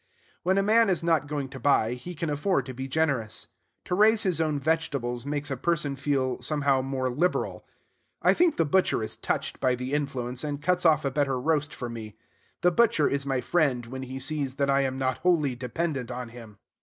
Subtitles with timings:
[0.41, 3.49] When a man is not going to buy, he can afford to be generous.
[3.85, 7.67] To raise his own vegetables makes a person feel, somehow, more liberal.
[8.19, 11.71] I think the butcher is touched by the influence, and cuts off a better roast
[11.71, 12.17] for me,
[12.61, 16.29] The butcher is my friend when he sees that I am not wholly dependent on
[16.29, 16.57] him.